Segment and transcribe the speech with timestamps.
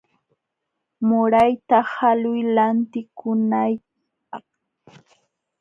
[1.07, 4.45] Murayta haluy lantikunaykipaq.